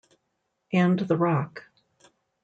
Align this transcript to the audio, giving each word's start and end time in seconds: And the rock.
And 0.73 0.97
the 0.97 1.15
rock. 1.15 1.65